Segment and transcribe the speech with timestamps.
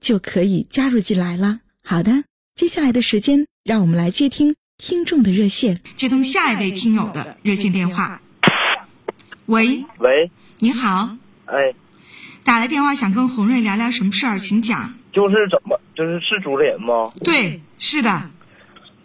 [0.00, 1.60] 就可以加入进来了。
[1.82, 8.20] 好的，接下来的时间，让我们来接听听众的热线，接通下一位听友的热线电话。
[9.46, 11.74] 喂喂，你好，哎，
[12.44, 14.94] 打来电话想跟洪瑞聊聊什么事儿，请讲。
[15.12, 17.12] 就是怎么，就是是主持人吗？
[17.24, 18.30] 对，是的。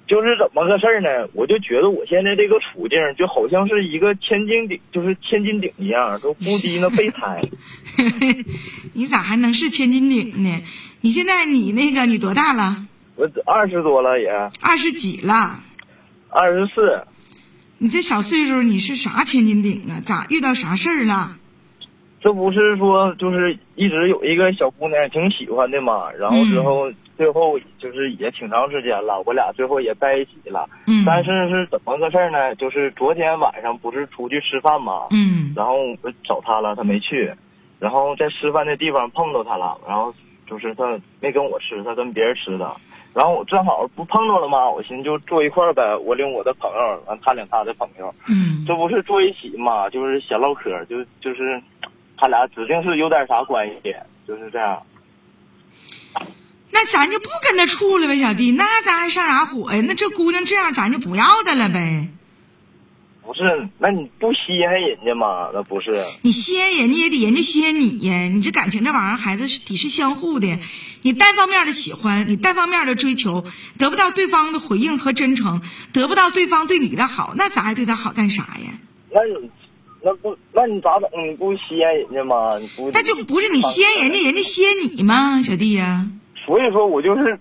[0.06, 1.30] 就是怎么个事儿呢？
[1.34, 7.40] 我就觉得我现在这个处境就好像是一个千斤顶，就是千斤顶一样，都不低那备胎。
[8.94, 10.62] 你咋还能是千斤顶呢？
[11.00, 12.86] 你现在你那个你多大了？
[13.16, 14.30] 我二十多了也。
[14.62, 15.64] 二十几了？
[16.30, 17.08] 二十四。
[17.78, 20.02] 你这小岁数你是啥千斤顶啊？
[20.04, 21.38] 咋遇到啥事儿了？
[22.22, 26.92] 这不是说就是一直有一个小姑娘挺喜欢的嘛，然后之后。
[27.18, 30.68] 最后就是也挺长时间了，我俩最后也在一起了。
[30.88, 31.04] 嗯。
[31.06, 32.56] 但是是怎么个事儿呢？
[32.56, 35.08] 就是昨天晚上不是出去吃饭嘛？
[35.12, 35.54] 嗯。
[35.56, 37.32] 然后我找他了，他没去。
[37.80, 40.14] 然后在吃饭的地方碰到他了，然后
[40.48, 42.76] 就是他没跟我吃，他跟别人吃的。
[43.14, 44.70] 然后我正好不碰着了吗？
[44.70, 48.14] 我寻思就坐一块儿呗，我领我的朋友，完他领他的朋友。
[48.28, 48.64] 嗯。
[48.66, 49.90] 这不是坐一起嘛？
[49.90, 51.62] 就是闲唠嗑，就就是
[52.18, 53.94] 他俩指定是有点啥关系，
[54.28, 54.82] 就是这样。
[56.94, 58.52] 那咱就不跟他处了呗，小弟。
[58.52, 59.82] 那咱还上啥火呀？
[59.88, 62.08] 那这姑娘这样，咱就不要她了呗。
[63.24, 65.50] 不是，那你不稀罕人家吗？
[65.56, 66.06] 那不是。
[66.22, 68.28] 你稀罕人家也得人家稀罕你呀。
[68.28, 70.60] 你这感情这玩意儿，孩子是得是相互的。
[71.02, 73.44] 你单方面的喜欢，你单方面的追求，
[73.80, 78.78] 得不到对方的回应和真诚，得不到对方对你的好，那咱还对他好干啥呀？
[79.12, 79.50] 那你
[80.04, 81.10] 那不那你咋整？
[81.28, 82.60] 你不稀罕人家吗？
[82.60, 86.08] 你不那就不是你稀罕人家，人家稀罕你吗，小弟呀？
[86.46, 87.40] 所以说我就是，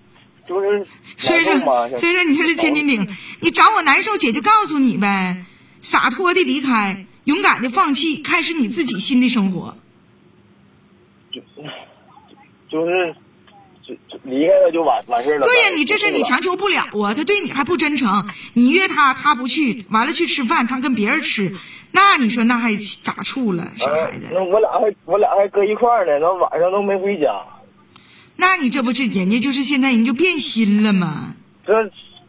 [0.49, 0.87] 就是
[1.17, 3.09] 所以说，所以说你就是千斤顶，
[3.41, 5.45] 你找我难受，姐就告诉你呗，
[5.81, 9.77] 洒脱的离开，勇敢的放弃，开始你自己新的生活。
[11.33, 11.41] 就
[12.71, 13.17] 就是，
[13.87, 15.47] 就离开了就完完事了。
[15.47, 21.57] 对呀，你这事你强求不了啊，他对你还不真诚，你约他他不去，完了去吃饭他跟别人吃，
[21.91, 23.69] 那你说那还咋处了？
[23.77, 24.29] 傻孩子。
[24.33, 27.29] 那我俩还我俩还搁一块儿呢，那晚上都没回家。
[28.43, 31.37] 那你这不是人家就是现在人就变心了吗？
[31.65, 31.73] 这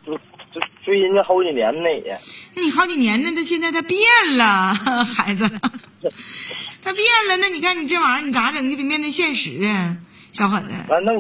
[0.05, 0.15] 这
[0.53, 2.19] 这追人家好几年呢也。
[2.53, 3.31] 那你好几年呢？
[3.35, 3.99] 他现在他变
[4.37, 4.75] 了，
[5.15, 5.49] 孩子，
[6.83, 7.37] 他变了。
[7.37, 8.69] 那你看你这玩意儿你咋整？
[8.69, 9.97] 你得面对现实啊，
[10.31, 10.71] 小伙子。
[10.87, 11.11] 那那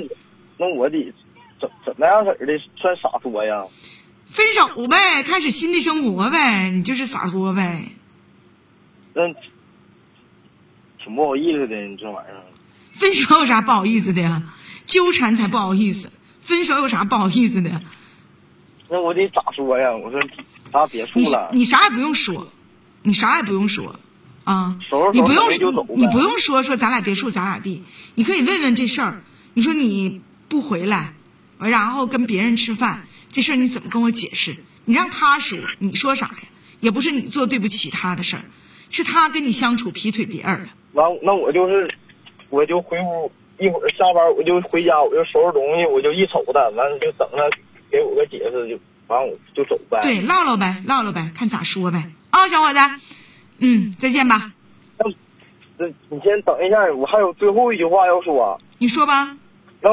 [0.57, 1.11] 那我得
[1.59, 3.65] 怎怎么样式的算洒脱呀？
[4.27, 7.83] 分手呗，开始新的生活呗，你就是洒脱呗。
[9.15, 9.23] 那
[11.03, 12.45] 挺不好意思的，你这玩意儿。
[12.93, 14.43] 分手有啥不好意思的呀？
[14.85, 16.11] 纠缠才不好意思，
[16.41, 17.81] 分手有啥不好意思的？
[18.89, 19.95] 那我得咋说呀？
[19.95, 20.21] 我说
[20.71, 21.49] 咱别处了。
[21.53, 22.51] 你啥也不用说，
[23.01, 23.99] 你啥也不用说，
[24.43, 24.77] 啊，
[25.13, 25.49] 你不用
[25.97, 27.83] 你不用说说咱俩别处咋咋地，
[28.15, 29.23] 你可以问问这事儿。
[29.55, 31.13] 你说你不回来，
[31.59, 34.57] 然后跟别人吃饭，这事儿你怎么跟我解释？
[34.85, 36.37] 你让他说，你说啥呀？
[36.79, 38.43] 也不是你做对不起他的事儿，
[38.89, 40.67] 是他跟你相处劈腿别人了。
[40.91, 41.95] 完，那我就是，
[42.53, 43.31] 我就回屋。
[43.59, 47.37] 一会儿下班我就回家，我就收拾东西，我就一瞅他，完了就等他
[47.89, 48.77] 给我个解释，就
[49.07, 49.99] 完我就走呗。
[50.01, 52.11] 对，唠唠呗，唠唠呗，看咋说呗。
[52.31, 52.79] 啊，小伙子，
[53.59, 54.51] 嗯，再见吧。
[54.97, 55.05] 那，
[55.77, 58.59] 那你先等一下，我还有最后一句话要说。
[58.79, 59.37] 你说吧。
[59.81, 59.91] 那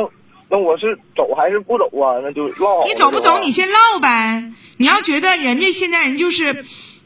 [0.48, 2.18] 那我是走还是不走啊？
[2.22, 2.82] 那就唠。
[2.84, 3.38] 你走不走？
[3.38, 4.52] 你先唠呗。
[4.78, 6.64] 你要觉得人家现在人就是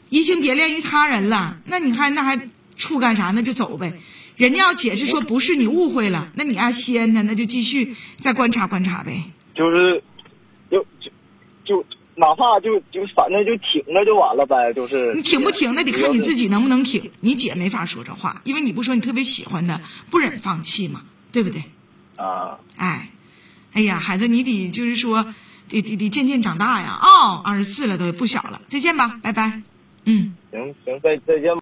[0.09, 2.39] 移情别恋于他人了，那你还那还
[2.75, 3.31] 处干啥？
[3.31, 3.93] 那就走呗。
[4.35, 9.31] 人家要解释说不是你误会了，那你要先呢，那就继续再观察观察呗。
[9.55, 10.03] 就是，
[10.69, 11.09] 就就
[11.63, 11.85] 就
[12.15, 15.13] 哪怕就就反正就挺着就完了呗，就是。
[15.15, 17.11] 你挺不挺，那得看你自己能不能挺。
[17.21, 19.79] 你姐没法说这话，因为你不说你特别喜欢的，
[20.09, 21.63] 不忍放弃嘛，对不对？
[22.17, 22.59] 啊。
[22.75, 23.11] 哎，
[23.71, 25.33] 哎呀，孩子，你得就是说，
[25.69, 29.61] 得得得渐渐长大呀哦，二十四了都不小了，再见吧，拜拜。
[30.03, 31.53] 嗯，行行，再再见吧。